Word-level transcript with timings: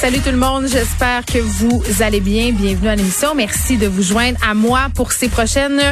Salut 0.00 0.20
tout 0.20 0.30
le 0.30 0.36
monde, 0.36 0.68
j'espère 0.68 1.26
que 1.26 1.38
vous 1.38 1.82
allez 1.98 2.20
bien. 2.20 2.52
Bienvenue 2.52 2.88
à 2.88 2.94
l'émission. 2.94 3.34
Merci 3.34 3.78
de 3.78 3.88
vous 3.88 4.04
joindre 4.04 4.38
à 4.48 4.54
moi 4.54 4.86
pour 4.94 5.10
ces 5.10 5.28
prochaines 5.28 5.82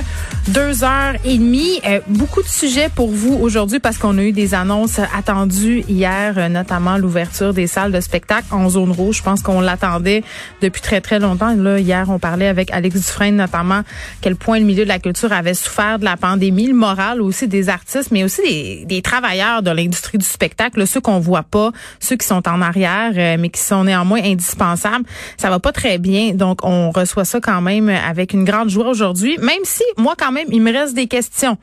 deux 0.46 0.84
heures 0.84 1.14
et 1.25 1.36
demie. 1.36 1.80
Euh, 1.84 1.98
beaucoup 2.06 2.41
de 2.41 2.46
sujets 2.46 2.88
pour 2.88 3.11
vous 3.11 3.34
aujourd'hui 3.34 3.80
parce 3.80 3.98
qu'on 3.98 4.16
a 4.19 4.23
eu 4.23 4.30
des 4.30 4.55
annonces 4.55 5.00
attendues 5.00 5.82
hier, 5.88 6.34
euh, 6.37 6.48
notamment 6.48 6.98
l'ouverture 6.98 7.52
des 7.52 7.66
salles 7.66 7.91
de 7.91 8.00
spectacle 8.00 8.47
en 8.52 8.69
zone 8.69 8.92
rouge. 8.92 9.16
Je 9.16 9.23
pense 9.24 9.42
qu'on 9.42 9.61
l'attendait 9.61 10.23
depuis 10.62 10.80
très 10.80 11.00
très 11.00 11.19
longtemps. 11.19 11.56
Là, 11.56 11.80
hier, 11.80 12.09
on 12.09 12.20
parlait 12.20 12.47
avec 12.47 12.70
Alex 12.70 12.95
Dufresne 12.95 13.34
notamment 13.34 13.83
quel 14.20 14.36
point 14.36 14.61
le 14.61 14.66
milieu 14.66 14.84
de 14.84 14.88
la 14.88 15.00
culture 15.00 15.33
avait 15.33 15.55
souffert 15.55 15.98
de 15.98 16.05
la 16.05 16.16
pandémie, 16.16 16.69
le 16.69 16.75
moral 16.75 17.20
aussi 17.20 17.48
des 17.48 17.69
artistes, 17.69 18.12
mais 18.12 18.23
aussi 18.23 18.41
des, 18.42 18.84
des 18.86 19.02
travailleurs 19.02 19.64
de 19.64 19.73
l'industrie 19.73 20.19
du 20.19 20.27
spectacle, 20.27 20.86
ceux 20.86 21.00
qu'on 21.00 21.19
voit 21.19 21.42
pas, 21.42 21.73
ceux 21.98 22.14
qui 22.14 22.27
sont 22.27 22.48
en 22.48 22.62
arrière, 22.62 23.12
euh, 23.16 23.36
mais 23.36 23.48
qui 23.48 23.61
sont 23.61 23.95
néanmoins 23.96 24.23
indispensables. 24.23 25.05
Ça 25.36 25.50
va 25.50 25.59
pas 25.59 25.73
très 25.73 25.98
bien, 25.98 26.34
donc 26.34 26.60
on 26.62 26.91
reçoit 26.91 27.24
ça 27.24 27.41
quand 27.41 27.60
même 27.60 27.88
avec 27.88 28.32
une 28.32 28.45
grande 28.45 28.69
joie 28.69 28.88
aujourd'hui, 28.88 29.38
même 29.38 29.64
si 29.64 29.84
moi 29.96 30.14
quand 30.19 30.32
même 30.32 30.48
il 30.50 30.62
me 30.62 30.72
reste 30.72 30.95
des 30.95 31.06
questions 31.06 31.59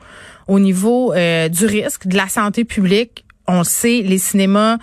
au 0.46 0.58
niveau 0.58 1.12
euh, 1.12 1.48
du 1.48 1.66
risque, 1.66 2.06
de 2.06 2.16
la 2.16 2.28
santé 2.28 2.64
publique. 2.64 3.24
On 3.46 3.64
sait, 3.64 4.02
les 4.02 4.18
cinémas 4.18 4.78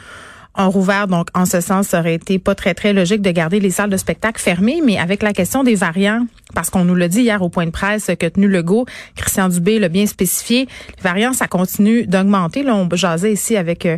ont 0.57 0.69
rouvert, 0.69 1.07
donc 1.07 1.27
en 1.33 1.45
ce 1.45 1.61
sens, 1.61 1.87
ça 1.87 1.99
aurait 1.99 2.15
été 2.15 2.39
pas 2.39 2.55
très, 2.55 2.73
très 2.73 2.93
logique 2.93 3.21
de 3.21 3.31
garder 3.31 3.59
les 3.59 3.69
salles 3.69 3.89
de 3.89 3.97
spectacle 3.97 4.41
fermées, 4.41 4.81
mais 4.85 4.97
avec 4.97 5.23
la 5.23 5.33
question 5.33 5.63
des 5.63 5.75
variants, 5.75 6.25
parce 6.53 6.69
qu'on 6.69 6.83
nous 6.83 6.95
l'a 6.95 7.07
dit 7.07 7.21
hier 7.21 7.41
au 7.41 7.49
point 7.49 7.65
de 7.65 7.71
presse 7.71 8.11
que 8.19 8.25
Tenu 8.25 8.47
Legault, 8.47 8.85
Christian 9.15 9.49
Dubé 9.49 9.79
l'a 9.79 9.87
bien 9.87 10.05
spécifié, 10.05 10.67
les 10.97 11.03
variants, 11.03 11.33
ça 11.33 11.47
continue 11.47 12.05
d'augmenter. 12.05 12.63
Là, 12.63 12.75
on 12.75 12.89
jasait 12.93 13.31
ici 13.31 13.55
avec 13.55 13.85
euh, 13.85 13.97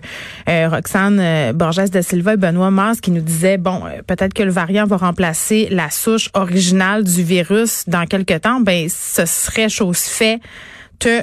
euh, 0.50 0.70
Roxane 0.70 1.20
euh, 1.20 1.54
Borges 1.54 1.90
de 1.90 2.02
Silva 2.02 2.34
et 2.34 2.38
Benoît 2.38 2.72
Mars 2.72 3.02
qui 3.02 3.12
nous 3.12 3.22
disait, 3.22 3.58
bon, 3.58 3.82
peut-être 4.06 4.34
que 4.34 4.44
le 4.44 4.52
variant 4.52 4.86
va 4.86 4.98
remplacer 4.98 5.68
la 5.72 5.90
souche 5.90 6.30
originale 6.34 7.04
du 7.04 7.24
virus 7.24 7.84
dans 7.88 8.06
quelques 8.06 8.42
temps. 8.42 8.60
Ben, 8.60 8.88
ce 8.90 9.26
serait 9.26 9.70
chose 9.70 10.00
faite 10.00 10.42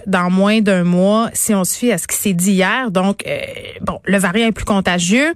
dans 0.07 0.31
moins 0.31 0.61
d'un 0.61 0.85
mois, 0.85 1.31
si 1.33 1.55
on 1.55 1.65
se 1.65 1.77
fie 1.77 1.93
à 1.93 1.99
ce 1.99 2.07
qui 2.07 2.17
s'est 2.17 2.33
dit 2.33 2.53
hier, 2.53 2.91
donc 2.91 3.25
euh, 3.27 3.39
bon, 3.81 4.01
le 4.05 4.19
variant 4.19 4.49
est 4.49 4.53
plus 4.53 4.65
contagieux. 4.65 5.35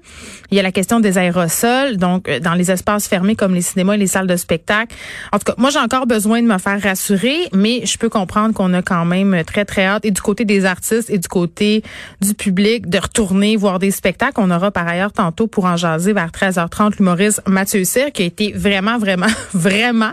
Il 0.51 0.57
y 0.57 0.61
a 0.61 0.63
la 0.63 0.73
question 0.73 1.01
des 1.01 1.19
aérosols, 1.19 1.97
donc 1.97 2.29
euh, 2.29 2.41
dans 2.41 2.55
les 2.55 2.71
espaces 2.71 3.09
fermés 3.09 3.37
comme 3.37 3.55
les 3.55 3.62
cinémas 3.62 3.95
et 3.95 3.99
les 3.99 4.07
salles 4.07 4.27
de 4.27 4.37
spectacle. 4.37 4.95
En 5.33 5.39
tout 5.39 5.45
cas, 5.45 5.55
moi 5.57 5.71
j'ai 5.71 5.79
encore 5.79 6.07
besoin 6.07 6.43
de 6.43 6.47
me 6.47 6.59
faire 6.59 6.81
rassurer, 6.81 7.49
mais 7.53 7.87
je 7.87 7.97
peux 7.97 8.09
comprendre 8.09 8.55
qu'on 8.55 8.73
a 8.75 8.83
quand 8.83 9.05
même 9.05 9.43
très 9.45 9.65
très 9.65 9.87
hâte 9.87 10.05
et 10.05 10.11
du 10.11 10.21
côté 10.21 10.45
des 10.45 10.65
artistes 10.65 11.11
et 11.11 11.19
du 11.19 11.29
côté 11.29 11.83
du 12.21 12.35
public 12.35 12.89
de 12.89 12.99
retourner 12.99 13.57
voir 13.57 13.79
des 13.79 13.91
spectacles. 13.91 14.35
On 14.39 14.51
aura 14.51 14.71
par 14.71 14.87
ailleurs 14.87 15.12
tantôt 15.12 15.47
pour 15.47 15.65
en 15.65 15.77
jaser 15.77 16.12
vers 16.12 16.31
13h30 16.31 16.97
l'humoriste 16.99 17.41
Mathieu 17.47 17.85
Cyr 17.85 18.12
qui 18.12 18.23
a 18.23 18.27
été 18.27 18.53
vraiment 18.53 18.99
vraiment 18.99 19.27
vraiment 19.55 20.12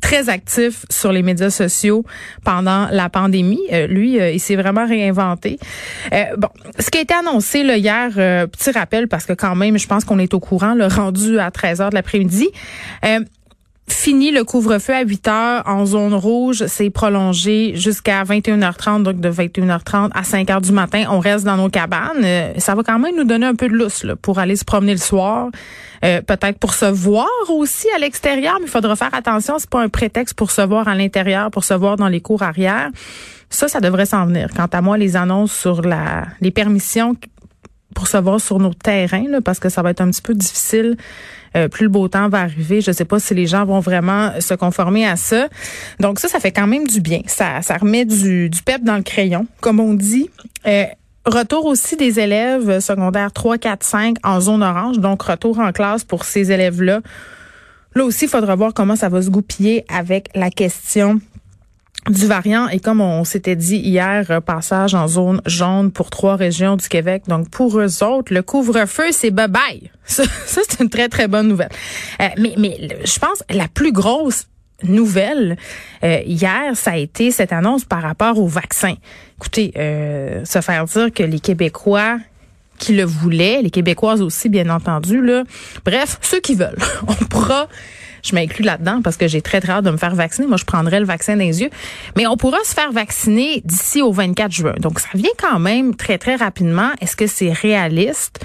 très 0.00 0.28
actif 0.28 0.84
sur 0.90 1.12
les 1.12 1.22
médias 1.22 1.50
sociaux 1.50 2.04
pendant 2.44 2.88
la 2.90 3.08
pandémie. 3.08 3.57
Euh, 3.72 3.86
lui, 3.86 4.20
euh, 4.20 4.30
il 4.30 4.40
s'est 4.40 4.56
vraiment 4.56 4.86
réinventé. 4.86 5.58
Euh, 6.12 6.24
bon, 6.36 6.48
ce 6.78 6.90
qui 6.90 6.98
a 6.98 7.00
été 7.00 7.14
annoncé 7.14 7.62
là, 7.62 7.76
hier, 7.76 8.10
petit 8.48 8.70
rappel 8.70 9.08
parce 9.08 9.26
que 9.26 9.32
quand 9.32 9.54
même, 9.54 9.78
je 9.78 9.86
pense 9.86 10.04
qu'on 10.04 10.18
est 10.18 10.34
au 10.34 10.40
courant, 10.40 10.74
le 10.74 10.86
rendu 10.86 11.38
à 11.38 11.50
13 11.50 11.80
h 11.80 11.90
de 11.90 11.94
l'après-midi. 11.94 12.48
Fini 13.90 14.32
le 14.32 14.44
couvre-feu 14.44 14.92
à 14.92 15.00
8 15.00 15.28
heures 15.28 15.62
en 15.64 15.86
zone 15.86 16.12
rouge, 16.12 16.66
c'est 16.66 16.90
prolongé 16.90 17.72
jusqu'à 17.74 18.22
21h30, 18.22 19.02
donc 19.02 19.18
de 19.18 19.30
21h30 19.30 20.10
à 20.14 20.24
5 20.24 20.46
h 20.46 20.60
du 20.60 20.72
matin. 20.72 21.04
On 21.10 21.20
reste 21.20 21.46
dans 21.46 21.56
nos 21.56 21.70
cabanes. 21.70 22.52
ça 22.58 22.74
va 22.74 22.82
quand 22.82 22.98
même 22.98 23.16
nous 23.16 23.24
donner 23.24 23.46
un 23.46 23.54
peu 23.54 23.66
de 23.66 23.72
lousse 23.72 24.04
pour 24.20 24.38
aller 24.38 24.56
se 24.56 24.64
promener 24.66 24.92
le 24.92 24.98
soir. 24.98 25.48
Euh, 26.04 26.20
peut-être 26.22 26.58
pour 26.58 26.74
se 26.74 26.84
voir 26.84 27.26
aussi 27.48 27.88
à 27.94 27.98
l'extérieur, 27.98 28.56
mais 28.60 28.66
il 28.66 28.70
faudra 28.70 28.94
faire 28.94 29.12
attention, 29.12 29.58
c'est 29.58 29.70
pas 29.70 29.80
un 29.80 29.88
prétexte 29.88 30.34
pour 30.34 30.50
se 30.50 30.62
voir 30.62 30.86
à 30.86 30.94
l'intérieur, 30.94 31.50
pour 31.50 31.64
se 31.64 31.74
voir 31.74 31.96
dans 31.96 32.08
les 32.08 32.20
cours 32.20 32.42
arrière. 32.42 32.90
Ça, 33.50 33.68
ça 33.68 33.80
devrait 33.80 34.06
s'en 34.06 34.26
venir. 34.26 34.50
Quant 34.54 34.66
à 34.70 34.80
moi, 34.80 34.98
les 34.98 35.16
annonces 35.16 35.52
sur 35.52 35.82
la 35.82 36.26
les 36.40 36.50
permissions 36.50 37.16
pour 37.94 38.06
se 38.06 38.16
voir 38.16 38.40
sur 38.40 38.58
nos 38.58 38.74
terrains, 38.74 39.26
là, 39.28 39.40
parce 39.40 39.58
que 39.58 39.68
ça 39.68 39.82
va 39.82 39.90
être 39.90 40.00
un 40.00 40.10
petit 40.10 40.22
peu 40.22 40.34
difficile. 40.34 40.96
Euh, 41.56 41.66
plus 41.68 41.84
le 41.84 41.88
beau 41.88 42.08
temps 42.08 42.28
va 42.28 42.40
arriver. 42.40 42.80
Je 42.82 42.92
sais 42.92 43.06
pas 43.06 43.18
si 43.18 43.34
les 43.34 43.46
gens 43.46 43.64
vont 43.64 43.80
vraiment 43.80 44.32
se 44.40 44.52
conformer 44.54 45.06
à 45.06 45.16
ça. 45.16 45.48
Donc 45.98 46.20
ça, 46.20 46.28
ça 46.28 46.40
fait 46.40 46.52
quand 46.52 46.66
même 46.66 46.86
du 46.86 47.00
bien. 47.00 47.22
Ça, 47.26 47.62
ça 47.62 47.78
remet 47.78 48.04
du, 48.04 48.50
du 48.50 48.62
pep 48.62 48.84
dans 48.84 48.96
le 48.96 49.02
crayon, 49.02 49.46
comme 49.60 49.80
on 49.80 49.94
dit. 49.94 50.28
Euh, 50.66 50.84
Retour 51.28 51.66
aussi 51.66 51.96
des 51.96 52.20
élèves 52.20 52.80
secondaires 52.80 53.32
3, 53.32 53.58
4, 53.58 53.84
5 53.84 54.16
en 54.24 54.40
zone 54.40 54.62
orange, 54.62 54.98
donc 54.98 55.22
retour 55.22 55.58
en 55.58 55.72
classe 55.72 56.02
pour 56.02 56.24
ces 56.24 56.52
élèves-là. 56.52 57.02
Là 57.94 58.04
aussi, 58.04 58.24
il 58.24 58.28
faudra 58.28 58.54
voir 58.54 58.72
comment 58.72 58.96
ça 58.96 59.10
va 59.10 59.20
se 59.20 59.28
goupiller 59.28 59.84
avec 59.94 60.30
la 60.34 60.48
question 60.48 61.20
du 62.08 62.26
variant 62.26 62.68
et 62.68 62.80
comme 62.80 63.00
on 63.00 63.24
s'était 63.24 63.56
dit 63.56 63.76
hier, 63.76 64.40
passage 64.42 64.94
en 64.94 65.08
zone 65.08 65.42
jaune 65.46 65.90
pour 65.90 66.10
trois 66.10 66.36
régions 66.36 66.76
du 66.76 66.88
Québec. 66.88 67.24
Donc 67.28 67.50
pour 67.50 67.78
eux 67.78 68.02
autres, 68.02 68.32
le 68.32 68.42
couvre-feu, 68.42 69.12
c'est 69.12 69.30
bye 69.30 69.48
bye. 69.48 69.90
Ça, 70.04 70.24
c'est 70.46 70.80
une 70.80 70.88
très 70.88 71.08
très 71.08 71.28
bonne 71.28 71.48
nouvelle. 71.48 71.70
Euh, 72.20 72.28
mais 72.38 72.54
mais 72.56 72.78
je 73.04 73.18
pense 73.18 73.42
la 73.50 73.68
plus 73.68 73.92
grosse 73.92 74.46
nouvelle 74.82 75.56
euh, 76.04 76.20
hier, 76.24 76.76
ça 76.76 76.92
a 76.92 76.96
été 76.96 77.30
cette 77.30 77.52
annonce 77.52 77.84
par 77.84 78.02
rapport 78.02 78.38
au 78.38 78.46
vaccin. 78.46 78.94
Écoutez, 79.38 79.72
euh, 79.76 80.44
se 80.44 80.60
faire 80.60 80.84
dire 80.84 81.12
que 81.12 81.22
les 81.22 81.40
Québécois 81.40 82.18
qui 82.78 82.94
le 82.94 83.04
voulaient, 83.04 83.60
les 83.62 83.70
Québécoises 83.70 84.22
aussi, 84.22 84.48
bien 84.48 84.68
entendu, 84.70 85.20
là. 85.20 85.42
Bref, 85.84 86.18
ceux 86.22 86.40
qui 86.40 86.54
veulent. 86.54 86.78
On 87.08 87.14
pourra, 87.24 87.66
je 88.22 88.34
m'inclus 88.34 88.64
là-dedans 88.64 89.00
parce 89.02 89.16
que 89.16 89.28
j'ai 89.28 89.42
très, 89.42 89.60
très 89.60 89.72
hâte 89.72 89.84
de 89.84 89.90
me 89.90 89.96
faire 89.96 90.14
vacciner. 90.14 90.46
Moi, 90.46 90.56
je 90.56 90.64
prendrai 90.64 91.00
le 91.00 91.06
vaccin 91.06 91.36
les 91.36 91.62
yeux. 91.62 91.70
Mais 92.16 92.26
on 92.26 92.36
pourra 92.36 92.58
se 92.64 92.74
faire 92.74 92.92
vacciner 92.92 93.62
d'ici 93.64 94.02
au 94.02 94.12
24 94.12 94.52
juin. 94.52 94.74
Donc, 94.80 95.00
ça 95.00 95.08
vient 95.14 95.30
quand 95.38 95.58
même 95.58 95.94
très, 95.94 96.18
très 96.18 96.36
rapidement. 96.36 96.90
Est-ce 97.00 97.16
que 97.16 97.26
c'est 97.26 97.52
réaliste? 97.52 98.44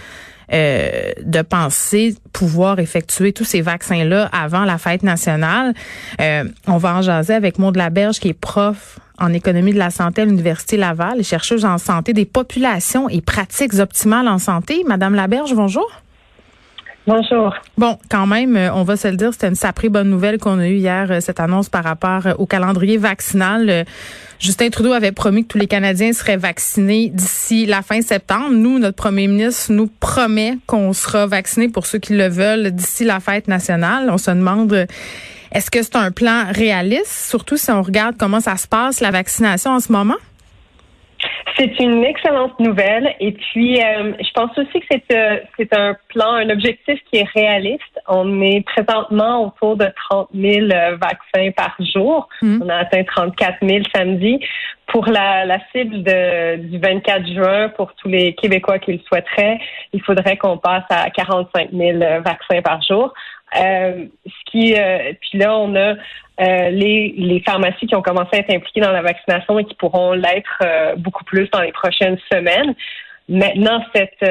Euh, 0.52 1.14
de 1.24 1.42
penser 1.42 2.16
pouvoir 2.34 2.80
effectuer 2.80 3.32
tous 3.32 3.46
ces 3.46 3.62
vaccins-là 3.62 4.30
avant 4.34 4.66
la 4.66 4.78
fête 4.78 5.02
nationale? 5.02 5.74
Euh, 6.20 6.44
on 6.68 6.78
va 6.78 6.96
en 6.96 7.02
jaser 7.02 7.34
avec 7.34 7.58
Maud 7.60 7.76
Laberge, 7.76 8.20
qui 8.20 8.28
est 8.28 8.34
prof 8.34 9.00
en 9.20 9.32
économie 9.32 9.74
de 9.74 9.80
la 9.80 9.90
santé 9.90 10.22
à 10.22 10.26
l'Université 10.26 10.76
Laval 10.76 11.20
et 11.20 11.24
chercheuse 11.24 11.66
en 11.66 11.78
santé 11.78 12.14
des 12.14 12.26
populations 12.26 13.08
et 13.10 13.22
pratiques 13.22 13.76
optimales 13.76 14.28
en 14.28 14.38
santé. 14.38 14.84
Madame 14.86 15.16
Laberge, 15.16 15.54
bonjour. 15.56 16.03
Bonjour. 17.06 17.54
Bon, 17.78 17.98
quand 18.10 18.26
même, 18.26 18.56
euh, 18.56 18.74
on 18.74 18.84
va 18.84 18.96
se 18.96 19.10
le 19.10 19.18
dire, 19.18 19.34
c'était 19.34 19.50
une 19.50 19.56
sacrée 19.56 19.90
bonne 19.90 20.10
nouvelle 20.10 20.38
qu'on 20.38 20.58
a 20.60 20.68
eue 20.68 20.78
hier, 20.78 21.12
euh, 21.12 21.20
cette 21.20 21.42
annonce 21.42 21.68
par 21.68 21.84
rapport 21.84 22.28
euh, 22.28 22.34
au 22.38 22.46
calendrier 22.46 22.96
vaccinal. 22.96 23.86
Justin 24.40 24.70
Trudeau 24.70 24.94
avait 24.94 25.12
promis 25.12 25.44
que 25.44 25.50
tous 25.50 25.58
les 25.58 25.68
Canadiens 25.68 26.14
seraient 26.14 26.38
vaccinés 26.38 27.10
d'ici 27.10 27.66
la 27.66 27.82
fin 27.82 28.02
septembre. 28.02 28.52
Nous, 28.52 28.80
notre 28.80 28.96
premier 28.96 29.28
ministre 29.28 29.74
nous 29.74 29.88
promet 30.00 30.58
qu'on 30.66 30.94
sera 30.94 31.28
vaccinés 31.28 31.68
pour 31.68 31.88
ceux 31.88 32.00
qui 32.00 32.14
le 32.14 32.30
veulent 32.30 32.72
d'ici 32.72 33.04
la 33.04 33.20
fête 33.20 33.50
nationale. 33.50 34.10
On 34.10 34.18
se 34.18 34.32
demande, 34.32 34.88
est-ce 35.52 35.70
que 35.70 35.84
c'est 35.84 35.98
un 35.98 36.12
plan 36.12 36.46
réaliste, 36.50 37.28
surtout 37.30 37.58
si 37.58 37.70
on 37.70 37.82
regarde 37.82 38.16
comment 38.18 38.40
ça 38.40 38.56
se 38.56 38.68
passe, 38.68 39.02
la 39.02 39.12
vaccination 39.12 39.72
en 39.72 39.80
ce 39.82 39.92
moment? 39.92 40.16
C'est 41.58 41.80
une 41.80 42.04
excellente 42.04 42.60
nouvelle. 42.60 43.16
Et 43.20 43.32
puis, 43.32 43.82
euh, 43.82 44.14
je 44.20 44.32
pense 44.34 44.58
aussi 44.58 44.80
que 44.80 44.86
c'est 44.90 45.16
euh, 45.16 45.38
c'est 45.58 45.74
un 45.76 45.96
plan, 46.10 46.34
un 46.34 46.50
objectif 46.50 47.00
qui 47.10 47.20
est 47.20 47.30
réaliste. 47.34 48.00
On 48.08 48.42
est 48.42 48.66
présentement 48.66 49.48
autour 49.48 49.78
de 49.78 49.88
30 50.10 50.30
000 50.34 50.72
euh, 50.72 50.98
vaccins 50.98 51.52
par 51.56 51.76
jour. 51.80 52.28
Mmh. 52.42 52.62
On 52.64 52.70
a 52.70 52.76
atteint 52.78 53.04
34 53.04 53.58
000 53.62 53.84
samedi. 53.96 54.40
Pour 54.88 55.08
la, 55.08 55.46
la 55.46 55.60
cible 55.72 56.04
de, 56.04 56.58
du 56.58 56.78
24 56.78 57.28
juin, 57.28 57.70
pour 57.70 57.94
tous 57.96 58.10
les 58.10 58.36
Québécois 58.36 58.80
qui 58.80 58.94
le 58.94 59.00
souhaiteraient, 59.08 59.60
il 59.94 60.02
faudrait 60.04 60.38
qu'on 60.38 60.58
passe 60.58 60.84
à 60.90 61.10
45 61.10 61.70
000 61.72 62.00
vaccins 62.24 62.62
par 62.62 62.82
jour. 62.84 63.14
Euh, 63.60 64.06
ce 64.26 64.52
qui, 64.52 64.76
euh, 64.76 65.14
puis 65.20 65.40
là, 65.40 65.58
on 65.58 65.76
a 65.76 65.96
euh, 65.96 66.70
les, 66.70 67.14
les 67.18 67.40
pharmacies 67.42 67.86
qui 67.86 67.96
ont 67.96 68.02
commencé 68.02 68.30
à 68.34 68.38
être 68.40 68.50
impliquées 68.50 68.82
dans 68.82 68.92
la 68.92 69.02
vaccination 69.02 69.60
et 69.60 69.66
qui 69.66 69.76
pourront 69.76 70.14
l'être 70.14 70.64
beaucoup 70.98 71.24
plus 71.24 71.50
dans 71.52 71.62
les 71.62 71.72
prochaines 71.72 72.18
semaines. 72.32 72.74
Maintenant, 73.30 73.84
cette 73.94 74.24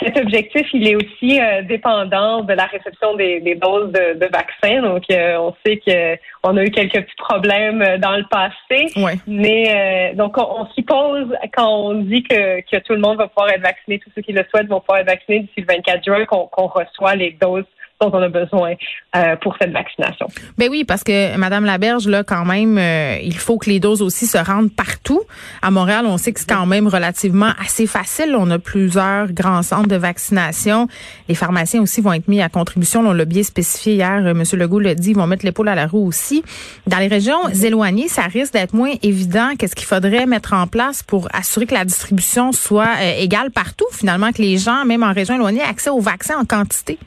cet 0.00 0.16
objectif, 0.18 0.66
il 0.72 0.88
est 0.88 0.96
aussi 0.96 1.40
euh, 1.40 1.62
dépendant 1.62 2.42
de 2.42 2.52
la 2.52 2.66
réception 2.66 3.14
des, 3.14 3.40
doses 3.60 3.92
de, 3.92 4.26
vaccins. 4.26 4.82
Donc, 4.82 5.04
euh, 5.10 5.36
on 5.38 5.54
sait 5.64 5.78
que 5.78 6.16
on 6.42 6.56
a 6.56 6.64
eu 6.64 6.70
quelques 6.70 7.02
petits 7.02 7.16
problèmes 7.18 7.98
dans 7.98 8.16
le 8.16 8.24
passé. 8.30 8.86
Mais 9.26 10.14
donc, 10.14 10.36
on, 10.38 10.66
suppose 10.74 11.28
quand 11.54 11.68
on 11.68 11.94
dit 11.94 12.22
que, 12.22 12.60
que 12.60 12.78
tout 12.82 12.94
le 12.94 13.00
monde 13.00 13.18
va 13.18 13.28
pouvoir 13.28 13.50
être 13.50 13.62
vacciné, 13.62 13.98
tous 13.98 14.10
ceux 14.14 14.22
qui 14.22 14.32
le 14.32 14.44
souhaitent 14.50 14.68
vont 14.68 14.80
pouvoir 14.80 14.98
être 14.98 15.06
vaccinés 15.06 15.40
d'ici 15.40 15.60
le 15.60 15.66
24 15.66 16.04
juin, 16.04 16.24
qu'on 16.24 16.66
reçoit 16.66 17.14
les 17.14 17.36
doses 17.40 17.64
dont 18.02 18.18
on 18.18 18.22
a 18.22 18.28
besoin 18.28 18.74
euh, 19.16 19.36
pour 19.36 19.56
cette 19.60 19.72
vaccination. 19.72 20.26
Ben 20.58 20.68
oui, 20.70 20.84
parce 20.84 21.04
que 21.04 21.36
Madame 21.36 21.64
Laberge, 21.64 22.08
là, 22.08 22.24
quand 22.24 22.44
même, 22.44 22.78
euh, 22.78 23.18
il 23.22 23.36
faut 23.36 23.58
que 23.58 23.70
les 23.70 23.78
doses 23.78 24.02
aussi 24.02 24.26
se 24.26 24.38
rendent 24.38 24.72
partout. 24.72 25.20
À 25.60 25.70
Montréal, 25.70 26.06
on 26.06 26.16
sait 26.16 26.32
que 26.32 26.40
c'est 26.40 26.48
quand 26.48 26.66
même 26.66 26.88
relativement 26.88 27.52
assez 27.60 27.86
facile. 27.86 28.34
On 28.36 28.50
a 28.50 28.58
plusieurs 28.58 29.32
grands 29.32 29.62
centres 29.62 29.88
de 29.88 29.96
vaccination. 29.96 30.88
Les 31.28 31.34
pharmaciens 31.34 31.82
aussi 31.82 32.00
vont 32.00 32.12
être 32.12 32.28
mis 32.28 32.42
à 32.42 32.48
contribution. 32.48 33.00
On 33.00 33.12
l'a 33.12 33.24
bien 33.24 33.42
spécifié 33.42 33.94
hier. 33.94 34.20
Euh, 34.24 34.34
Monsieur 34.34 34.56
Legault 34.58 34.80
l'a 34.80 34.94
dit, 34.94 35.10
ils 35.10 35.16
vont 35.16 35.26
mettre 35.26 35.44
l'épaule 35.44 35.68
à 35.68 35.74
la 35.74 35.86
roue 35.86 36.06
aussi. 36.06 36.42
Dans 36.86 36.98
les 36.98 37.08
régions 37.08 37.48
mm-hmm. 37.48 37.66
éloignées, 37.66 38.08
ça 38.08 38.22
risque 38.22 38.54
d'être 38.54 38.74
moins 38.74 38.92
évident. 39.02 39.50
Qu'est-ce 39.58 39.76
qu'il 39.76 39.86
faudrait 39.86 40.26
mettre 40.26 40.54
en 40.54 40.66
place 40.66 41.02
pour 41.02 41.28
assurer 41.32 41.66
que 41.66 41.74
la 41.74 41.84
distribution 41.84 42.52
soit 42.52 43.02
égale 43.18 43.50
partout, 43.50 43.86
finalement, 43.92 44.32
que 44.32 44.42
les 44.42 44.58
gens, 44.58 44.84
même 44.84 45.02
en 45.02 45.12
région 45.12 45.36
éloignée, 45.36 45.60
aient 45.60 45.64
accès 45.64 45.90
aux 45.90 46.00
vaccins 46.00 46.38
en 46.38 46.44
quantité? 46.44 46.98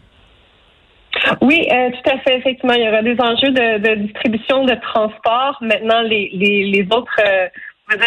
Oui, 1.42 1.68
euh, 1.72 1.90
tout 1.92 2.10
à 2.10 2.20
fait. 2.20 2.38
Effectivement, 2.38 2.74
il 2.74 2.84
y 2.84 2.88
aura 2.88 3.02
des 3.02 3.20
enjeux 3.20 3.52
de, 3.52 3.96
distribution, 3.96 4.66
de 4.66 4.76
transport. 4.76 5.58
Maintenant, 5.62 6.02
les, 6.02 6.30
les, 6.34 6.88
autres 6.92 7.20
euh, 7.20 7.48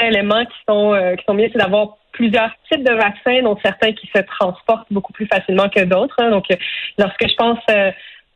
éléments 0.06 0.44
qui 0.44 0.56
sont 0.69 0.94
euh, 0.94 1.15
qui 1.17 1.25
sont 1.25 1.35
bien, 1.35 1.49
c'est 1.53 1.59
d'avoir 1.59 1.97
plusieurs 2.12 2.50
types 2.70 2.85
de 2.85 2.94
vaccins, 2.94 3.43
dont 3.43 3.56
certains 3.62 3.93
qui 3.93 4.09
se 4.15 4.20
transportent 4.23 4.87
beaucoup 4.91 5.12
plus 5.12 5.26
facilement 5.26 5.69
que 5.69 5.85
d'autres. 5.85 6.17
Hein. 6.19 6.31
Donc, 6.31 6.44
lorsque 6.99 7.29
je 7.29 7.35
pense 7.37 7.59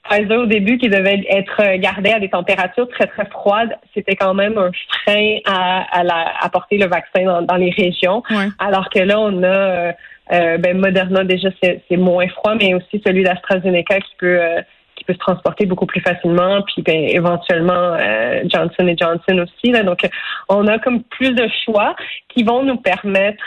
Pfizer 0.08 0.38
au 0.38 0.46
début 0.46 0.78
qui 0.78 0.88
devait 0.88 1.24
être 1.28 1.76
gardé 1.76 2.10
à 2.10 2.18
des 2.18 2.28
températures 2.28 2.88
très 2.88 3.06
très 3.06 3.24
froides, 3.26 3.76
c'était 3.94 4.16
quand 4.16 4.34
même 4.34 4.58
un 4.58 4.70
frein 5.04 5.38
à, 5.46 5.98
à, 5.98 6.02
la, 6.04 6.32
apporter 6.40 6.76
le 6.76 6.86
vaccin 6.86 7.42
dans, 7.42 7.56
les 7.56 7.70
régions. 7.70 8.22
Alors 8.58 8.88
que 8.90 8.98
là, 9.00 9.18
on 9.20 9.42
a 9.42 9.94
euh, 10.30 10.56
ben 10.58 10.78
Moderna 10.78 11.24
déjà 11.24 11.48
c'est 11.62 11.96
moins 11.96 12.28
froid, 12.28 12.54
mais 12.54 12.74
aussi 12.74 13.02
celui 13.04 13.24
d'AstraZeneca 13.24 13.98
qui 14.00 14.14
peut 14.18 14.40
euh, 14.40 14.60
qui 14.94 15.04
peut 15.04 15.14
se 15.14 15.18
transporter 15.18 15.66
beaucoup 15.66 15.86
plus 15.86 16.00
facilement, 16.00 16.62
puis 16.62 16.82
ben, 16.82 17.08
éventuellement 17.08 17.96
euh, 17.98 18.42
Johnson 18.44 18.86
et 18.86 18.96
Johnson 18.96 19.38
aussi. 19.42 19.72
Là. 19.72 19.82
Donc 19.82 20.08
on 20.48 20.66
a 20.68 20.78
comme 20.78 21.02
plus 21.02 21.32
de 21.32 21.48
choix 21.64 21.96
qui 22.28 22.44
vont 22.44 22.62
nous 22.62 22.76
permettre 22.76 23.42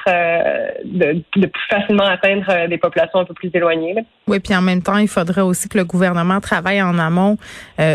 de, 0.84 1.24
de, 1.36 1.48
plus 1.48 1.68
facilement 1.70 2.04
atteindre 2.04 2.68
des 2.68 2.78
populations 2.78 3.20
un 3.20 3.26
peu 3.26 3.34
plus 3.34 3.50
éloignées. 3.54 3.96
Oui, 4.28 4.40
puis 4.40 4.56
en 4.56 4.62
même 4.62 4.82
temps, 4.82 4.98
il 4.98 5.08
faudrait 5.08 5.42
aussi 5.42 5.70
que 5.70 5.78
le 5.78 5.86
gouvernement 5.86 6.40
travaille 6.40 6.82
en 6.82 7.00
amont 7.00 7.38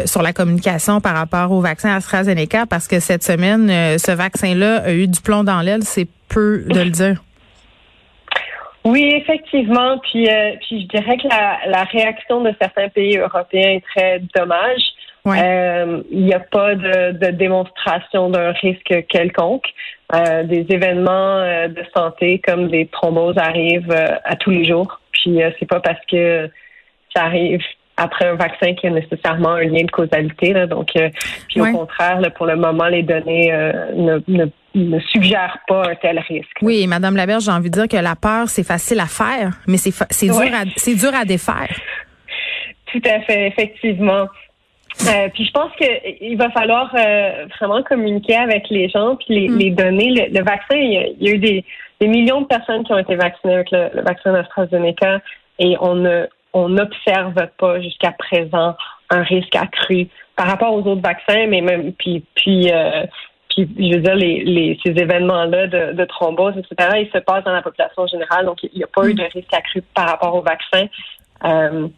sur 0.04 0.22
la 0.22 0.32
communication 0.32 1.00
par 1.00 1.14
rapport 1.14 1.52
au 1.52 1.60
vaccin 1.60 1.94
AstraZeneca, 1.94 2.66
parce 2.66 2.88
que 2.88 2.98
cette 2.98 3.22
semaine, 3.22 3.68
ce 3.98 4.10
vaccin-là 4.10 4.82
a 4.84 4.92
eu 4.92 5.06
du 5.06 5.20
plomb 5.20 5.44
dans 5.44 5.60
l'aile, 5.60 5.82
c'est 5.82 6.08
peu 6.28 6.64
de 6.68 6.80
le 6.80 6.90
dire. 6.90 7.22
Oui, 8.84 9.12
effectivement. 9.14 9.98
Puis, 9.98 10.28
euh, 10.28 10.52
puis 10.60 10.82
je 10.82 10.98
dirais 10.98 11.18
que 11.18 11.28
la, 11.28 11.58
la, 11.66 11.84
réaction 11.84 12.40
de 12.42 12.54
certains 12.60 12.88
pays 12.88 13.18
européens 13.18 13.72
est 13.72 13.84
très 13.94 14.20
dommage. 14.34 14.80
Euh, 15.26 16.02
il 16.10 16.24
n'y 16.24 16.32
a 16.32 16.40
pas 16.40 16.74
de, 16.74 17.12
de 17.12 17.30
démonstration 17.30 18.30
d'un 18.30 18.52
risque 18.52 19.06
quelconque. 19.08 19.66
Euh, 20.14 20.44
des 20.44 20.66
événements 20.70 21.36
euh, 21.36 21.68
de 21.68 21.84
santé 21.94 22.40
comme 22.44 22.68
des 22.68 22.86
thromboses 22.86 23.36
arrivent 23.36 23.94
à 24.24 24.36
tous 24.36 24.50
les 24.50 24.64
jours. 24.64 25.00
Puis 25.12 25.40
c'est 25.58 25.66
pas 25.66 25.80
parce 25.80 26.04
que 26.10 26.50
ça 27.14 27.24
arrive 27.24 27.60
après 28.00 28.28
un 28.28 28.34
vaccin 28.34 28.74
qui 28.74 28.86
a 28.86 28.90
nécessairement 28.90 29.50
un 29.50 29.64
lien 29.64 29.84
de 29.84 29.90
causalité. 29.90 30.52
Là. 30.52 30.66
Donc, 30.66 30.88
puis 31.48 31.60
au 31.60 31.72
contraire, 31.72 32.20
pour 32.36 32.46
le 32.46 32.56
moment, 32.56 32.86
les 32.86 33.02
données 33.02 33.52
ne, 33.94 34.20
ne 34.28 34.46
ne 34.74 35.00
suggère 35.00 35.58
pas 35.66 35.82
un 35.90 35.94
tel 35.96 36.18
risque. 36.20 36.56
Oui, 36.62 36.86
Madame 36.86 37.16
Laberge, 37.16 37.44
j'ai 37.44 37.50
envie 37.50 37.70
de 37.70 37.74
dire 37.74 37.88
que 37.88 37.96
la 37.96 38.14
peur, 38.16 38.48
c'est 38.48 38.62
facile 38.62 39.00
à 39.00 39.06
faire, 39.06 39.58
mais 39.66 39.76
c'est 39.76 39.92
c'est 40.10 40.26
dur 40.26 40.54
à 40.54 40.64
c'est 40.76 40.94
dur 40.94 41.10
à 41.14 41.24
défaire. 41.24 41.74
Tout 42.92 43.02
à 43.04 43.20
fait, 43.20 43.48
effectivement. 43.48 44.26
Euh, 45.08 45.28
puis 45.32 45.46
je 45.46 45.50
pense 45.52 45.70
qu'il 45.76 46.36
va 46.36 46.50
falloir 46.50 46.92
euh, 46.94 47.46
vraiment 47.58 47.82
communiquer 47.82 48.36
avec 48.36 48.68
les 48.70 48.88
gens 48.88 49.16
puis 49.16 49.34
les, 49.34 49.48
mm. 49.48 49.58
les 49.58 49.70
donner. 49.70 50.30
Le, 50.30 50.42
vaccin, 50.42 50.76
il 50.76 51.14
y, 51.20 51.28
a, 51.28 51.32
eu 51.32 51.38
des, 51.38 51.64
des, 52.00 52.08
millions 52.08 52.42
de 52.42 52.46
personnes 52.46 52.84
qui 52.84 52.92
ont 52.92 52.98
été 52.98 53.14
vaccinées 53.14 53.54
avec 53.54 53.70
le, 53.70 54.02
vaccin 54.02 54.34
AstraZeneca 54.34 55.20
et 55.58 55.76
on 55.80 55.94
ne 55.94 56.26
on 56.52 56.68
n'observe 56.68 57.34
pas 57.58 57.80
jusqu'à 57.80 58.12
présent 58.12 58.76
un 59.10 59.22
risque 59.22 59.54
accru 59.54 60.08
par 60.36 60.46
rapport 60.46 60.72
aux 60.72 60.82
autres 60.86 61.02
vaccins, 61.02 61.46
mais 61.46 61.60
même 61.60 61.92
puis 61.94 62.24
puis 62.34 62.70
euh, 62.72 63.06
puis, 63.50 63.68
je 63.76 63.96
veux 63.96 64.02
dire, 64.02 64.14
les, 64.14 64.44
les 64.44 64.78
ces 64.84 64.92
événements-là 64.92 65.66
de, 65.66 65.92
de, 65.92 66.04
thrombose, 66.04 66.54
etc., 66.56 67.00
ils 67.02 67.10
se 67.12 67.18
passent 67.18 67.44
dans 67.44 67.52
la 67.52 67.62
population 67.62 68.06
générale, 68.06 68.46
donc 68.46 68.62
il 68.62 68.70
n'y 68.74 68.84
a 68.84 68.86
pas 68.86 69.08
eu 69.08 69.14
de 69.14 69.24
risque 69.24 69.52
accru 69.52 69.82
par 69.94 70.08
rapport 70.08 70.34
au 70.34 70.42
vaccin. 70.42 70.86
Euh, 71.44 71.88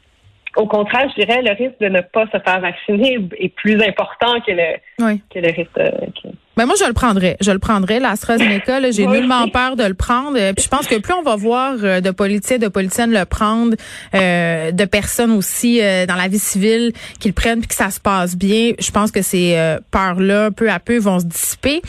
au 0.57 0.67
contraire, 0.67 1.09
je 1.17 1.23
dirais, 1.23 1.43
le 1.43 1.53
risque 1.53 1.81
de 1.81 1.89
ne 1.89 2.01
pas 2.01 2.27
se 2.27 2.39
faire 2.39 2.61
vacciner 2.61 3.19
est 3.39 3.49
plus 3.49 3.83
important 3.83 4.41
que 4.47 4.53
le, 4.53 5.17
que 5.33 5.39
le 5.39 5.49
risque. 5.49 5.75
De, 5.77 6.31
ben 6.57 6.67
moi, 6.67 6.75
je 6.79 6.85
le 6.85 6.93
prendrais. 6.93 7.37
Je 7.41 7.51
le 7.51 7.59
prendrais. 7.59 7.99
L'AstraZeneca, 7.99 8.91
j'ai 8.91 9.07
nullement 9.07 9.49
peur 9.49 9.77
de 9.77 9.85
le 9.85 9.95
prendre. 9.95 10.37
Euh, 10.39 10.53
puis 10.53 10.65
je 10.65 10.69
pense 10.69 10.87
que 10.87 10.99
plus 10.99 11.15
on 11.15 11.23
va 11.23 11.37
voir 11.37 11.77
euh, 11.83 12.01
de 12.01 12.11
politiciens, 12.11 12.59
de 12.59 12.69
politiciennes 12.69 13.13
le 13.13 13.25
prendre, 13.25 13.75
euh, 14.15 14.71
de 14.71 14.85
personnes 14.85 15.33
aussi 15.33 15.81
dans 15.81 16.17
la 16.17 16.29
vie 16.29 16.39
civile 16.39 16.93
qui 17.19 17.29
le 17.29 17.35
prennent 17.35 17.61
puis 17.61 17.69
que 17.69 17.75
ça 17.75 17.91
se 17.91 18.01
passe 18.01 18.37
bien, 18.37 18.73
je 18.79 18.91
pense 18.91 19.11
que 19.11 19.23
ces 19.23 19.57
peurs-là, 19.91 20.51
peu 20.51 20.71
à 20.71 20.79
peu, 20.79 20.99
vont 20.99 21.21
se 21.21 21.27
dissiper. 21.27 21.81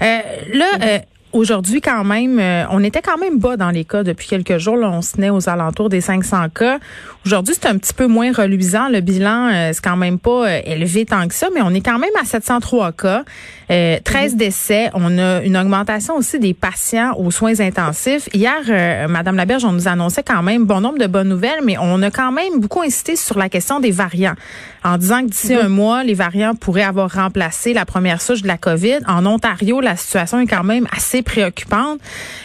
là, 0.00 1.00
Aujourd'hui, 1.32 1.80
quand 1.80 2.02
même, 2.02 2.40
euh, 2.40 2.64
on 2.70 2.82
était 2.82 3.02
quand 3.02 3.16
même 3.16 3.38
bas 3.38 3.56
dans 3.56 3.70
les 3.70 3.84
cas 3.84 4.02
depuis 4.02 4.26
quelques 4.26 4.58
jours. 4.58 4.76
Là, 4.76 4.90
on 4.90 5.00
se 5.00 5.12
tenait 5.12 5.30
aux 5.30 5.48
alentours 5.48 5.88
des 5.88 6.00
500 6.00 6.48
cas. 6.48 6.80
Aujourd'hui, 7.26 7.54
c'est 7.54 7.68
un 7.68 7.76
petit 7.76 7.92
peu 7.92 8.06
moins 8.06 8.32
reluisant. 8.32 8.88
Le 8.88 9.00
bilan, 9.00 9.50
euh, 9.52 9.70
c'est 9.74 9.84
quand 9.84 9.96
même 9.96 10.18
pas 10.18 10.48
euh, 10.48 10.60
élevé 10.64 11.04
tant 11.04 11.28
que 11.28 11.34
ça, 11.34 11.48
mais 11.54 11.60
on 11.62 11.70
est 11.74 11.82
quand 11.82 11.98
même 11.98 12.10
à 12.20 12.24
703 12.24 12.92
cas, 12.92 13.24
13 13.68 14.32
mhm. 14.32 14.38
décès. 14.38 14.90
On 14.94 15.18
a 15.18 15.42
une 15.42 15.56
augmentation 15.56 16.16
aussi 16.16 16.38
des 16.38 16.54
patients 16.54 17.14
aux 17.18 17.30
soins 17.30 17.60
intensifs. 17.60 18.28
Hier, 18.32 19.08
Madame 19.08 19.36
Laberge, 19.36 19.64
on 19.64 19.72
nous 19.72 19.86
annonçait 19.86 20.22
quand 20.22 20.42
même 20.42 20.64
bon 20.64 20.80
nombre 20.80 20.98
de 20.98 21.06
bonnes 21.06 21.28
nouvelles, 21.28 21.60
mais 21.64 21.76
on 21.78 22.02
a 22.02 22.10
quand 22.10 22.32
même 22.32 22.58
beaucoup 22.58 22.82
insisté 22.82 23.16
sur 23.16 23.38
la 23.38 23.48
question 23.48 23.80
des 23.80 23.90
variants, 23.92 24.34
en 24.82 24.96
disant 24.96 25.22
que 25.22 25.30
d'ici 25.30 25.54
mhm. 25.54 25.60
un 25.60 25.68
mois, 25.68 26.04
les 26.04 26.14
variants 26.14 26.54
pourraient 26.54 26.82
avoir 26.82 27.12
remplacé 27.12 27.74
la 27.74 27.84
première 27.84 28.20
souche 28.20 28.42
de 28.42 28.48
la 28.48 28.56
COVID. 28.56 29.00
En 29.06 29.26
Ontario, 29.26 29.80
la 29.80 29.96
situation 29.96 30.40
est 30.40 30.46
quand 30.46 30.64
même 30.64 30.86
assez 30.94 31.22
préoccupante. 31.22 32.00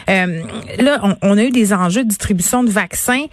Euh, 0.08 0.42
là, 0.78 1.00
on, 1.22 1.38
a 1.38 1.42
eu 1.42 1.50
des 1.50 1.72
enjeux 1.72 2.04
de 2.04 2.08
distribution 2.08 2.62
de 2.62 2.70
vaccins. 2.70 3.24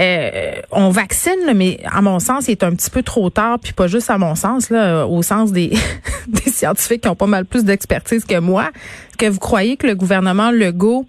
Euh, 0.00 0.52
on 0.70 0.90
vaccine, 0.90 1.52
mais 1.54 1.78
à 1.84 2.00
mon 2.00 2.20
sens, 2.20 2.48
il 2.48 2.52
est 2.52 2.64
un 2.64 2.74
petit 2.74 2.90
peu 2.90 3.02
trop 3.02 3.28
tard, 3.28 3.58
puis 3.58 3.72
pas 3.72 3.86
juste 3.86 4.08
à 4.08 4.16
mon 4.16 4.34
sens, 4.34 4.70
là, 4.70 5.06
au 5.06 5.22
sens 5.22 5.52
des, 5.52 5.72
scientifiques 6.46 7.02
qui 7.02 7.08
ont 7.08 7.16
pas 7.16 7.26
mal 7.26 7.44
plus 7.44 7.64
d'expertise 7.64 8.24
que 8.24 8.38
moi. 8.38 8.70
Que 9.18 9.26
vous 9.26 9.38
croyez 9.38 9.76
que 9.76 9.86
le 9.86 9.94
gouvernement 9.94 10.50
Legault 10.50 11.06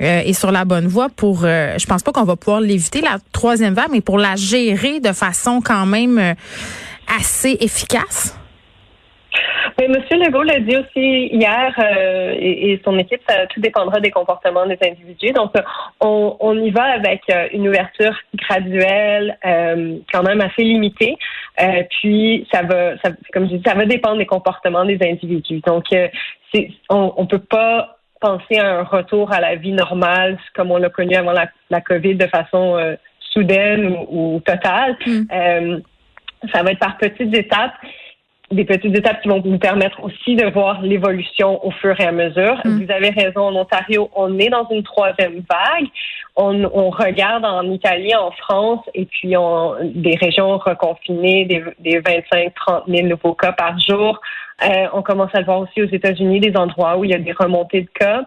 euh, 0.00 0.20
est 0.20 0.32
sur 0.34 0.52
la 0.52 0.64
bonne 0.64 0.86
voie 0.86 1.08
pour, 1.08 1.40
euh, 1.42 1.74
je 1.78 1.86
pense 1.86 2.02
pas 2.04 2.12
qu'on 2.12 2.24
va 2.24 2.36
pouvoir 2.36 2.60
l'éviter, 2.60 3.00
la 3.00 3.18
troisième 3.32 3.74
vague, 3.74 3.90
mais 3.90 4.00
pour 4.00 4.18
la 4.18 4.36
gérer 4.36 5.00
de 5.00 5.12
façon 5.12 5.60
quand 5.60 5.86
même 5.86 6.34
assez 7.20 7.56
efficace? 7.60 8.37
Monsieur 9.86 10.16
Legault 10.18 10.42
l'a 10.42 10.58
dit 10.58 10.76
aussi 10.76 11.28
hier, 11.32 11.72
euh, 11.78 12.34
et, 12.38 12.80
son 12.84 12.98
équipe, 12.98 13.20
ça 13.28 13.46
tout 13.46 13.60
dépendra 13.60 14.00
des 14.00 14.10
comportements 14.10 14.66
des 14.66 14.78
individus. 14.82 15.32
Donc, 15.32 15.52
on, 16.00 16.36
on 16.40 16.58
y 16.58 16.70
va 16.70 16.84
avec 16.84 17.22
euh, 17.30 17.46
une 17.52 17.68
ouverture 17.68 18.16
graduelle, 18.34 19.38
euh, 19.46 19.98
quand 20.12 20.22
même 20.22 20.40
assez 20.40 20.64
limitée. 20.64 21.16
puis, 21.90 22.46
ça 22.52 22.62
va, 22.62 22.98
ça, 22.98 23.10
comme 23.32 23.48
je 23.48 23.56
dis, 23.56 23.62
ça 23.64 23.74
va 23.74 23.86
dépendre 23.86 24.18
des 24.18 24.26
comportements 24.26 24.84
des 24.84 24.98
individus. 25.00 25.60
Donc, 25.60 25.84
c'est, 25.90 26.70
on, 26.90 27.14
on 27.16 27.26
peut 27.26 27.38
pas 27.38 27.98
penser 28.20 28.58
à 28.58 28.80
un 28.80 28.82
retour 28.82 29.32
à 29.32 29.40
la 29.40 29.54
vie 29.54 29.72
normale 29.72 30.38
comme 30.56 30.72
on 30.72 30.78
l'a 30.78 30.88
connu 30.88 31.14
avant 31.14 31.32
la, 31.32 31.48
la 31.70 31.80
COVID 31.80 32.16
de 32.16 32.26
façon 32.26 32.96
soudaine 33.20 33.96
ou, 34.08 34.40
totale. 34.44 34.96
Mm. 35.06 35.82
ça 36.52 36.62
va 36.64 36.72
être 36.72 36.80
par 36.80 36.96
petites 36.96 37.34
étapes 37.36 37.74
des 38.50 38.64
petites 38.64 38.96
étapes 38.96 39.20
qui 39.22 39.28
vont 39.28 39.42
nous 39.44 39.58
permettre 39.58 40.02
aussi 40.02 40.34
de 40.34 40.50
voir 40.50 40.80
l'évolution 40.82 41.64
au 41.66 41.70
fur 41.70 41.98
et 42.00 42.04
à 42.04 42.12
mesure. 42.12 42.60
Mm. 42.64 42.84
Vous 42.84 42.90
avez 42.90 43.10
raison, 43.10 43.42
en 43.42 43.56
Ontario, 43.56 44.10
on 44.14 44.38
est 44.38 44.48
dans 44.48 44.66
une 44.70 44.82
troisième 44.82 45.42
vague. 45.48 45.88
On, 46.36 46.64
on 46.72 46.90
regarde 46.90 47.44
en 47.44 47.70
Italie, 47.70 48.14
en 48.14 48.30
France, 48.30 48.80
et 48.94 49.06
puis 49.06 49.36
on, 49.36 49.74
des 49.82 50.16
régions 50.16 50.56
reconfinées, 50.56 51.44
des, 51.44 51.64
des 51.80 51.98
25, 51.98 52.54
30 52.54 52.84
000 52.86 53.08
nouveaux 53.08 53.34
cas 53.34 53.52
par 53.52 53.78
jour. 53.80 54.20
Euh, 54.64 54.86
on 54.92 55.02
commence 55.02 55.34
à 55.34 55.40
le 55.40 55.44
voir 55.44 55.60
aussi 55.60 55.82
aux 55.82 55.88
États-Unis, 55.92 56.40
des 56.40 56.56
endroits 56.56 56.96
où 56.96 57.04
il 57.04 57.10
y 57.10 57.14
a 57.14 57.18
des 57.18 57.32
remontées 57.32 57.82
de 57.82 57.90
cas. 57.92 58.22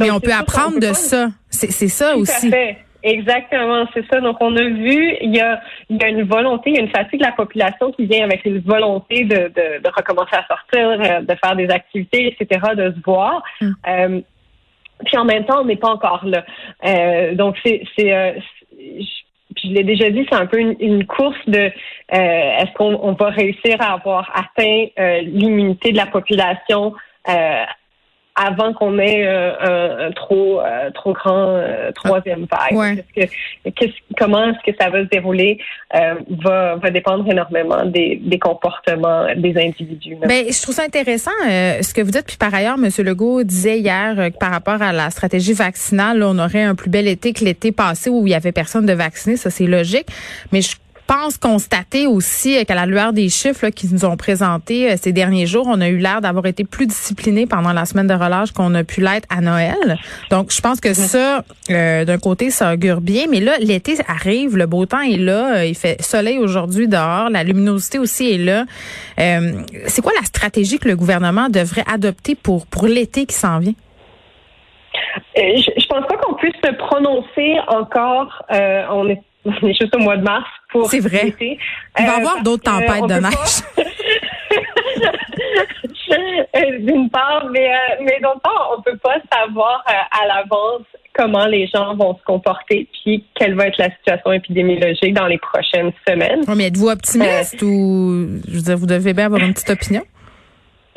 Mais 0.00 0.10
on 0.10 0.20
peut 0.20 0.32
apprendre 0.32 0.78
de 0.78 0.92
ça. 0.92 1.28
C'est 1.50 1.88
ça 1.88 2.16
aussi. 2.16 2.50
Fait. 2.50 2.78
Exactement, 3.06 3.86
c'est 3.94 4.04
ça. 4.12 4.20
Donc, 4.20 4.38
on 4.40 4.56
a 4.56 4.64
vu, 4.64 5.16
il 5.20 5.32
y 5.32 5.40
a, 5.40 5.60
il 5.88 5.96
y 5.96 6.04
a 6.04 6.08
une 6.08 6.24
volonté, 6.24 6.70
il 6.70 6.76
y 6.76 6.78
a 6.80 6.82
une 6.82 6.90
fatigue 6.90 7.20
de 7.20 7.24
la 7.24 7.30
population 7.30 7.92
qui 7.92 8.04
vient 8.04 8.24
avec 8.24 8.44
une 8.44 8.58
volonté 8.58 9.22
de, 9.22 9.36
de, 9.36 9.80
de 9.80 9.90
recommencer 9.96 10.34
à 10.34 10.44
sortir, 10.48 10.90
euh, 10.90 11.20
de 11.20 11.34
faire 11.40 11.54
des 11.54 11.70
activités, 11.70 12.26
etc., 12.26 12.60
de 12.76 12.92
se 12.92 13.00
voir. 13.04 13.44
Mm. 13.60 13.70
Euh, 13.86 14.20
puis 15.04 15.16
en 15.18 15.24
même 15.24 15.44
temps, 15.44 15.60
on 15.60 15.66
n'est 15.66 15.76
pas 15.76 15.90
encore 15.90 16.24
là. 16.24 16.44
Euh, 16.84 17.36
donc, 17.36 17.56
c'est, 17.64 17.84
c'est, 17.96 18.12
euh, 18.12 18.32
je 18.72 19.68
l'ai 19.68 19.84
déjà 19.84 20.10
dit, 20.10 20.26
c'est 20.28 20.36
un 20.36 20.46
peu 20.46 20.58
une, 20.58 21.06
course 21.06 21.38
de 21.46 21.70
est-ce 22.08 22.72
qu'on 22.74 22.98
on 23.02 23.12
va 23.12 23.28
réussir 23.28 23.76
à 23.80 23.92
avoir 23.92 24.32
atteint 24.34 24.86
l'immunité 25.22 25.92
de 25.92 25.96
la 25.96 26.06
population 26.06 26.92
avant 28.36 28.74
qu'on 28.74 28.98
ait 28.98 29.26
euh, 29.26 30.08
un, 30.08 30.12
trop 30.12 30.60
euh, 30.60 30.90
trop 30.90 31.14
grand 31.14 31.56
euh, 31.56 31.90
troisième 31.92 32.46
vague. 32.50 33.02
Que, 33.16 33.86
comment 34.18 34.50
est-ce 34.50 34.70
que 34.70 34.76
ça 34.78 34.90
va 34.90 35.02
se 35.02 35.08
dérouler? 35.08 35.58
Va, 35.92 36.76
va 36.76 36.90
dépendre 36.90 37.28
énormément 37.30 37.84
des, 37.86 38.20
des 38.22 38.38
comportements 38.38 39.26
des 39.34 39.56
individus. 39.56 40.16
Ben, 40.20 40.46
je 40.50 40.62
trouve 40.62 40.74
ça 40.74 40.82
intéressant 40.82 41.30
ce 41.42 41.94
que 41.94 42.02
vous 42.02 42.10
dites. 42.10 42.26
Puis 42.26 42.36
par 42.36 42.54
ailleurs, 42.54 42.76
M. 42.76 42.90
Legault 43.04 43.42
disait 43.42 43.78
hier 43.78 44.14
que 44.30 44.38
par 44.38 44.50
rapport 44.50 44.82
à 44.82 44.92
la 44.92 45.10
stratégie 45.10 45.54
vaccinale, 45.54 46.22
on 46.22 46.38
aurait 46.38 46.62
un 46.62 46.74
plus 46.74 46.90
bel 46.90 47.08
été 47.08 47.32
que 47.32 47.44
l'été 47.44 47.72
passé 47.72 48.10
où 48.10 48.26
il 48.26 48.30
y 48.30 48.34
avait 48.34 48.52
personne 48.52 48.84
de 48.84 48.92
vacciné. 48.92 49.36
Ça, 49.36 49.50
c'est 49.50 49.66
logique. 49.66 50.08
Mais 50.52 50.60
je 50.60 50.76
pense 51.06 51.38
constater 51.38 52.06
aussi 52.06 52.64
qu'à 52.66 52.74
la 52.74 52.86
lueur 52.86 53.12
des 53.12 53.28
chiffres 53.28 53.68
qu'ils 53.68 53.92
nous 53.92 54.04
ont 54.04 54.16
présentés 54.16 54.90
euh, 54.90 54.96
ces 54.96 55.12
derniers 55.12 55.46
jours, 55.46 55.66
on 55.68 55.80
a 55.80 55.88
eu 55.88 55.98
l'air 55.98 56.20
d'avoir 56.20 56.46
été 56.46 56.64
plus 56.64 56.86
discipliné 56.86 57.46
pendant 57.46 57.72
la 57.72 57.84
semaine 57.84 58.06
de 58.06 58.14
relâche 58.14 58.52
qu'on 58.52 58.74
a 58.74 58.84
pu 58.84 59.00
l'être 59.00 59.26
à 59.30 59.40
Noël. 59.40 59.98
Donc, 60.30 60.52
je 60.52 60.60
pense 60.60 60.80
que 60.80 60.94
ça, 60.94 61.44
euh, 61.70 62.04
d'un 62.04 62.18
côté, 62.18 62.50
ça 62.50 62.72
augure 62.72 63.00
bien. 63.00 63.26
Mais 63.30 63.40
là, 63.40 63.52
l'été 63.58 63.94
arrive, 64.08 64.56
le 64.56 64.66
beau 64.66 64.86
temps 64.86 65.00
est 65.00 65.16
là, 65.16 65.56
euh, 65.56 65.64
il 65.64 65.74
fait 65.74 66.00
soleil 66.02 66.38
aujourd'hui 66.38 66.88
dehors, 66.88 67.30
la 67.30 67.44
luminosité 67.44 67.98
aussi 67.98 68.32
est 68.32 68.38
là. 68.38 68.64
c'est 69.16 70.02
quoi 70.02 70.12
la 70.18 70.24
stratégie 70.24 70.78
que 70.78 70.88
le 70.88 70.96
gouvernement 70.96 71.48
devrait 71.48 71.84
adopter 71.92 72.34
pour 72.34 72.66
pour 72.66 72.86
l'été 72.86 73.26
qui 73.26 73.34
s'en 73.34 73.58
vient? 73.58 73.74
Je, 75.36 75.70
je 75.76 75.86
pense 75.86 76.06
pas 76.06 76.16
qu'on 76.16 76.34
puisse 76.34 76.54
se 76.64 76.72
prononcer 76.72 77.56
encore. 77.68 78.42
on 78.50 79.08
est 79.08 79.22
on 79.62 79.66
est 79.66 79.74
juste 79.74 79.94
au 79.94 79.98
mois 79.98 80.16
de 80.16 80.22
mars 80.22 80.48
pour 80.80 80.90
C'est 80.90 81.00
vrai. 81.00 81.34
Il 81.40 82.06
va 82.06 82.12
y 82.12 82.16
avoir 82.16 82.38
euh, 82.38 82.42
d'autres 82.42 82.64
tempêtes 82.64 83.06
de 83.06 83.20
neige. 83.20 83.86
Euh, 86.12 86.78
d'une 86.80 87.10
part, 87.10 87.48
mais, 87.50 87.68
euh, 87.68 87.96
mais 88.00 88.18
d'autre 88.22 88.40
part, 88.42 88.76
on 88.76 88.82
peut 88.82 88.98
pas 88.98 89.16
savoir 89.32 89.84
à 89.86 90.26
l'avance 90.26 90.82
comment 91.14 91.46
les 91.46 91.66
gens 91.66 91.94
vont 91.94 92.16
se 92.16 92.22
comporter, 92.24 92.88
puis 93.02 93.24
quelle 93.34 93.54
va 93.54 93.68
être 93.68 93.78
la 93.78 93.90
situation 93.90 94.32
épidémiologique 94.32 95.14
dans 95.14 95.26
les 95.26 95.38
prochaines 95.38 95.92
semaines. 96.06 96.42
mais 96.54 96.66
êtes-vous 96.66 96.88
optimiste 96.88 97.62
ou, 97.62 98.40
je 98.46 98.54
veux 98.54 98.62
dire, 98.62 98.76
vous 98.76 98.86
devez 98.86 99.14
bien 99.14 99.26
avoir 99.26 99.40
une 99.40 99.54
petite 99.54 99.70
opinion? 99.70 100.02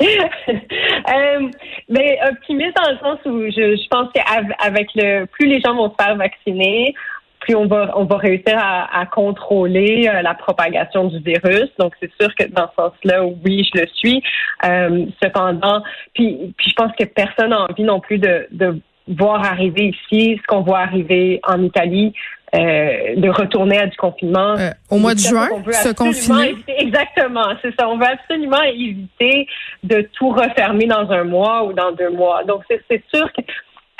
euh, 0.00 1.48
mais 1.88 2.18
optimiste 2.30 2.74
dans 2.76 2.90
le 2.90 2.98
sens 2.98 3.18
où 3.26 3.42
je, 3.50 3.76
je 3.76 3.88
pense 3.88 4.08
qu'avec 4.14 4.88
le 4.94 5.26
plus 5.26 5.46
les 5.46 5.60
gens 5.60 5.74
vont 5.74 5.90
se 5.90 6.02
faire 6.02 6.16
vacciner, 6.16 6.94
puis 7.40 7.54
on 7.54 7.66
va 7.66 7.92
on 7.96 8.04
va 8.04 8.16
réussir 8.16 8.56
à, 8.58 9.06
contrôler 9.06 10.08
euh, 10.08 10.22
la 10.22 10.34
propagation 10.34 11.04
du 11.04 11.18
virus. 11.20 11.68
Donc 11.78 11.94
c'est 12.00 12.10
sûr 12.20 12.34
que 12.34 12.44
dans 12.48 12.68
ce 12.68 12.82
sens-là, 12.82 13.24
oui, 13.24 13.68
je 13.74 13.80
le 13.80 13.86
suis. 13.94 14.22
Euh, 14.64 15.06
cependant, 15.22 15.82
puis 16.14 16.54
puis 16.56 16.70
je 16.70 16.74
pense 16.74 16.92
que 16.98 17.04
personne 17.04 17.50
n'a 17.50 17.62
envie 17.62 17.84
non 17.84 18.00
plus 18.00 18.18
de, 18.18 18.46
de 18.52 18.80
voir 19.08 19.44
arriver 19.44 19.88
ici 19.88 20.38
ce 20.40 20.46
qu'on 20.46 20.62
voit 20.62 20.80
arriver 20.80 21.40
en 21.46 21.62
Italie. 21.62 22.12
Euh, 22.52 23.14
de 23.14 23.28
retourner 23.28 23.78
à 23.78 23.86
du 23.86 23.96
confinement. 23.96 24.56
au 24.90 24.98
mois 24.98 25.14
de 25.14 25.20
juin, 25.20 25.48
se 25.70 25.92
confiner. 25.92 26.56
exactement, 26.78 27.46
c'est 27.62 27.72
ça. 27.78 27.88
On 27.88 27.96
veut 27.96 28.08
absolument 28.08 28.62
éviter 28.62 29.46
de 29.84 30.08
tout 30.14 30.30
refermer 30.30 30.86
dans 30.86 31.08
un 31.12 31.22
mois 31.22 31.62
ou 31.62 31.72
dans 31.72 31.92
deux 31.92 32.10
mois. 32.10 32.42
Donc, 32.42 32.64
c'est 32.68 33.04
sûr 33.14 33.32
que 33.32 33.42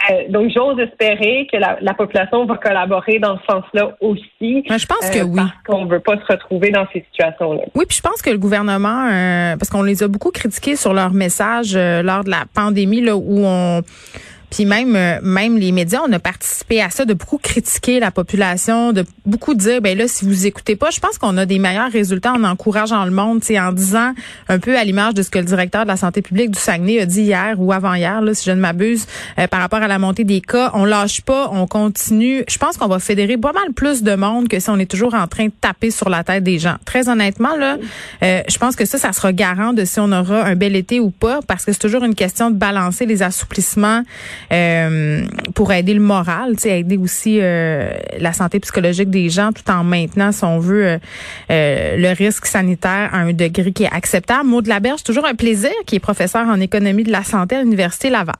euh, 0.08 0.28
donc, 0.30 0.50
j'ose 0.54 0.78
espérer 0.78 1.46
que 1.52 1.58
la, 1.58 1.76
la, 1.80 1.92
population 1.92 2.46
va 2.46 2.56
collaborer 2.56 3.18
dans 3.18 3.38
ce 3.38 3.44
sens-là 3.50 3.96
aussi. 4.00 4.64
je 4.66 4.86
pense 4.86 5.10
que 5.10 5.18
euh, 5.18 5.24
oui. 5.24 5.36
Parce 5.36 5.50
qu'on 5.66 5.84
veut 5.84 6.00
pas 6.00 6.16
se 6.16 6.32
retrouver 6.32 6.70
dans 6.70 6.86
ces 6.92 7.04
situations-là. 7.10 7.64
Oui, 7.74 7.84
puis 7.86 7.98
je 7.98 8.02
pense 8.02 8.22
que 8.22 8.30
le 8.30 8.38
gouvernement, 8.38 9.08
euh, 9.10 9.56
parce 9.56 9.68
qu'on 9.68 9.82
les 9.82 10.02
a 10.02 10.08
beaucoup 10.08 10.30
critiqués 10.30 10.76
sur 10.76 10.94
leur 10.94 11.12
message 11.12 11.76
lors 11.76 12.24
de 12.24 12.30
la 12.30 12.44
pandémie, 12.54 13.02
là, 13.02 13.14
où 13.16 13.44
on 13.44 13.82
puis 14.50 14.64
même, 14.64 14.96
euh, 14.96 15.18
même 15.22 15.56
les 15.56 15.72
médias, 15.72 16.00
on 16.06 16.12
a 16.12 16.18
participé 16.18 16.82
à 16.82 16.90
ça, 16.90 17.04
de 17.04 17.14
beaucoup 17.14 17.38
critiquer 17.38 18.00
la 18.00 18.10
population, 18.10 18.92
de 18.92 19.04
beaucoup 19.24 19.54
dire, 19.54 19.80
ben 19.80 19.96
là, 19.96 20.08
si 20.08 20.24
vous 20.24 20.46
écoutez 20.46 20.76
pas, 20.76 20.90
je 20.90 21.00
pense 21.00 21.18
qu'on 21.18 21.36
a 21.36 21.46
des 21.46 21.58
meilleurs 21.58 21.90
résultats 21.90 22.32
en 22.32 22.44
encourageant 22.44 23.04
le 23.04 23.10
monde, 23.10 23.40
en 23.50 23.72
disant 23.72 24.12
un 24.48 24.58
peu 24.58 24.76
à 24.76 24.84
l'image 24.84 25.14
de 25.14 25.22
ce 25.22 25.30
que 25.30 25.38
le 25.38 25.44
directeur 25.44 25.82
de 25.82 25.88
la 25.88 25.96
santé 25.96 26.22
publique 26.22 26.50
du 26.50 26.58
Saguenay 26.58 27.00
a 27.00 27.06
dit 27.06 27.22
hier 27.22 27.54
ou 27.58 27.72
avant-hier, 27.72 28.20
là, 28.20 28.34
si 28.34 28.44
je 28.44 28.52
ne 28.52 28.60
m'abuse, 28.60 29.06
euh, 29.38 29.46
par 29.46 29.60
rapport 29.60 29.80
à 29.80 29.88
la 29.88 29.98
montée 29.98 30.24
des 30.24 30.40
cas. 30.40 30.70
On 30.74 30.84
lâche 30.84 31.22
pas, 31.22 31.48
on 31.52 31.66
continue. 31.66 32.44
Je 32.48 32.58
pense 32.58 32.76
qu'on 32.76 32.88
va 32.88 32.98
fédérer 32.98 33.36
pas 33.36 33.52
mal 33.52 33.72
plus 33.74 34.02
de 34.02 34.14
monde 34.14 34.48
que 34.48 34.60
si 34.60 34.70
on 34.70 34.78
est 34.78 34.90
toujours 34.90 35.14
en 35.14 35.26
train 35.26 35.46
de 35.46 35.52
taper 35.60 35.90
sur 35.90 36.08
la 36.08 36.24
tête 36.24 36.44
des 36.44 36.58
gens. 36.58 36.76
Très 36.84 37.08
honnêtement, 37.08 37.56
là, 37.56 37.78
euh, 38.22 38.42
je 38.48 38.58
pense 38.58 38.76
que 38.76 38.84
ça, 38.84 38.98
ça 38.98 39.12
sera 39.12 39.32
garant 39.32 39.72
de 39.72 39.84
si 39.84 40.00
on 40.00 40.10
aura 40.12 40.44
un 40.44 40.56
bel 40.56 40.76
été 40.76 41.00
ou 41.00 41.10
pas, 41.10 41.40
parce 41.46 41.64
que 41.64 41.72
c'est 41.72 41.78
toujours 41.78 42.04
une 42.04 42.14
question 42.14 42.50
de 42.50 42.56
balancer 42.56 43.06
les 43.06 43.22
assouplissements 43.22 44.02
euh, 44.52 45.24
pour 45.54 45.72
aider 45.72 45.94
le 45.94 46.00
moral, 46.00 46.56
tu 46.56 46.68
aider 46.68 46.96
aussi 46.96 47.38
euh, 47.40 47.92
la 48.18 48.32
santé 48.32 48.60
psychologique 48.60 49.10
des 49.10 49.28
gens, 49.28 49.52
tout 49.52 49.68
en 49.70 49.84
maintenant, 49.84 50.32
si 50.32 50.44
on 50.44 50.58
veut, 50.58 50.98
euh, 51.50 51.96
le 51.96 52.14
risque 52.14 52.46
sanitaire 52.46 53.10
à 53.12 53.18
un 53.18 53.32
degré 53.32 53.72
qui 53.72 53.84
est 53.84 53.92
acceptable. 53.92 54.48
Maud 54.48 54.66
Laberge, 54.66 55.02
toujours 55.02 55.26
un 55.26 55.34
plaisir, 55.34 55.72
qui 55.86 55.96
est 55.96 56.00
professeur 56.00 56.46
en 56.46 56.60
économie 56.60 57.04
de 57.04 57.12
la 57.12 57.24
santé 57.24 57.56
à 57.56 57.62
l'Université 57.62 58.10
Laval. 58.10 58.36